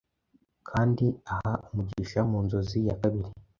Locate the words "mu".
2.29-2.39